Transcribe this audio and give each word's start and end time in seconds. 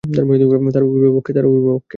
তার 0.73 0.83
অভিভাবক 0.85 1.23
কে? 1.25 1.31